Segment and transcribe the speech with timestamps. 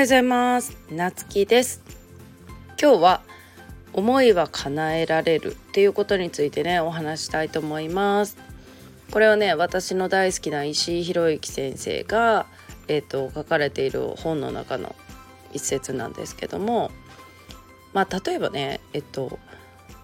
[0.00, 0.78] ようございます。
[0.90, 1.82] なつきです。
[2.80, 3.20] 今日は
[3.92, 8.38] 思いは叶えられるっていうことについてねお話したいと思います。
[9.10, 12.46] これはね私の大好きな石井宏之先生が
[12.88, 14.96] えっ、ー、と書かれている本の中の
[15.52, 16.90] 一節なんですけども
[17.92, 19.38] まあ例えばねえっと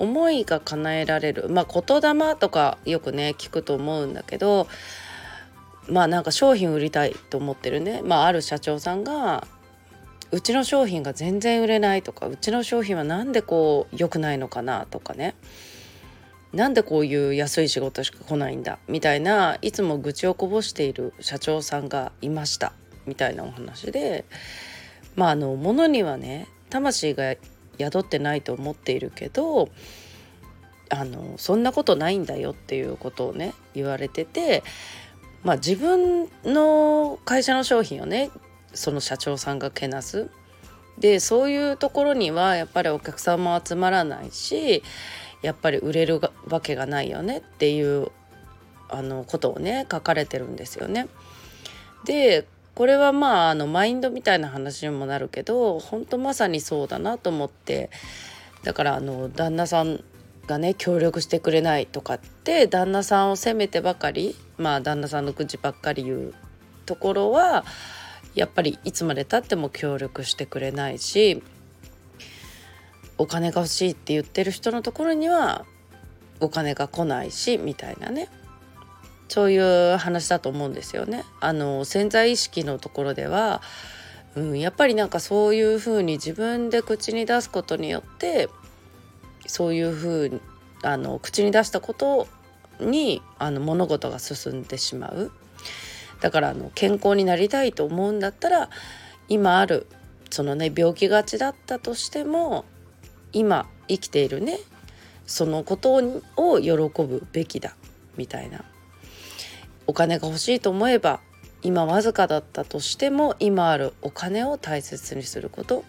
[0.00, 4.66] 思いが叶えられるまあ言霊とかよくね聞くと思うんだけど
[5.88, 9.46] まあなんか商品売りたいと思ってるね、まあ、ある社長さんが
[10.34, 15.36] うちの商品が全然売れないとかうちの商品は何でこう良くないのかなとかね
[16.52, 22.72] なんでこういう安い仕事しか来ないんだみたいないつも愚痴をこぼしている社長さんがいました
[23.06, 24.24] みたいなお話で
[25.14, 27.36] まああの物にはね魂が
[27.78, 29.68] 宿ってないと思っているけど
[30.90, 34.64] あのそんなことないんだよっていうことをね言われてて
[35.44, 38.30] まあ自分の会社の商品をね
[38.74, 40.30] その社長さんがけなす
[40.98, 44.82] でそういうところにはやっぱりお客さんも集まらないし
[45.42, 48.10] やっぱり売れるわけがないよねっていう
[48.88, 51.08] あのことをね書かれてるんですよね。
[52.04, 57.90] でこれはまああのマインドみたいな話にもなるけど本当まさにそうだなと思って
[58.62, 60.02] だからあの旦那さん
[60.46, 66.34] がね協力してくれないとかって旦那さんを責めてばかりまあ旦那さんの口ばっかり言う
[66.84, 67.64] ところは
[68.34, 71.42] やっぱりいつまでたっても協力してくれないし
[73.16, 75.64] お金が欲しいって言ってる人のところには
[76.40, 78.28] お金が来ないしみたいなね
[79.28, 81.24] そういう話だと思うんですよね。
[81.40, 83.62] あの潜在意識のところでは、
[84.36, 88.48] うん、やっぱりなんかそういうふうに自分で口に出すことによって
[89.46, 90.40] そういうふうに
[90.82, 92.28] あの口に出したこと
[92.80, 95.32] にあの物事が進んでしまう
[96.20, 98.70] だからあの健康になりたいと思うんだったら
[99.28, 99.86] 今ある
[100.30, 102.64] そのね病気がちだったとしても
[103.32, 104.58] 今生きているね
[105.26, 106.02] そのこと
[106.36, 107.74] を喜ぶべきだ
[108.16, 108.64] みたいな。
[109.86, 111.20] お金が欲しいと思えば
[111.62, 115.84] 今わずかだったとしても今あるお金を大切にすること。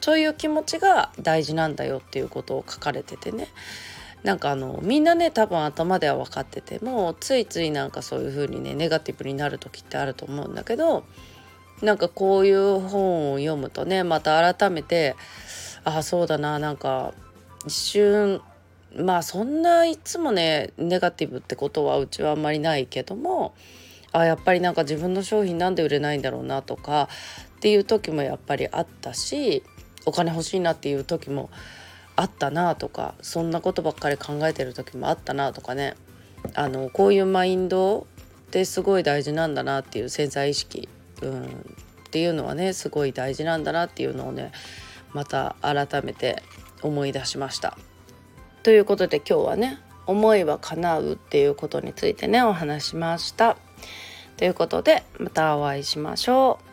[0.00, 3.48] そういう気持ちが大事なんだよっていうことを書かれててね。
[4.22, 11.04] なんかあのみんなね多分頭では分かっててもついついなんかそういう風にねネガティブになる時ってあると思うんだけど
[11.82, 15.14] なんかこういう本を読むとねまた改めて
[15.84, 17.14] ああそうだななんか
[17.66, 18.40] 一瞬
[18.96, 23.54] まあそんないつもねネガティブってことはうちはあんまりないけども
[24.12, 27.08] あやっぱりなんか自分の商品なんで売れないんだろうなとか
[27.56, 29.62] っていう時もやっぱりあったし
[30.06, 31.50] お金欲しいなっていう時も
[32.18, 35.94] あったなとかそんなことばっかり考えてる時もあったなとかね
[36.54, 38.08] あのこういうマインド
[38.48, 40.88] ってすごい大事なんだなっていう潜在意識、
[41.22, 41.48] うん、っ
[42.10, 44.50] ていうのはねすごい大事なんだなっていうのをね
[45.12, 46.42] また改めて
[46.82, 47.78] 思い出しました。
[48.64, 53.56] ということで今日はね思いは叶うっていうことについてねお話しました。
[54.36, 56.67] ということでまたお会いしましょう。